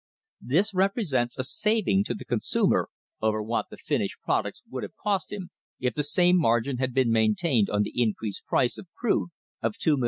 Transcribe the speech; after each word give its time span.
This 0.41 0.73
represents 0.73 1.37
a 1.37 1.43
saving 1.43 2.05
to 2.05 2.15
the 2.15 2.25
consumer 2.25 2.89
over 3.21 3.39
what 3.43 3.67
the 3.69 3.77
finished 3.77 4.17
products 4.23 4.63
would 4.67 4.81
have 4.81 4.95
cost 4.95 5.31
him 5.31 5.51
if 5.79 5.93
the 5.93 6.01
same 6.03 6.39
margin 6.39 6.77
had 6.79 6.91
been 6.91 7.11
maintained 7.11 7.69
on 7.69 7.83
the 7.83 7.93
increased 7.93 8.43
price 8.47 8.79
of 8.79 8.87
crude 8.97 9.29
of 9.61 9.73
$2,697,000. 9.77 9.99